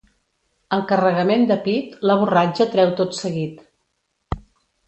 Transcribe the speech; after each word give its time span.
El 0.77 0.81
carregament 0.91 1.43
de 1.51 1.57
pit, 1.67 1.93
la 2.13 2.17
borratja 2.23 2.67
treu 2.75 2.97
tot 3.03 3.17
seguit. 3.23 4.41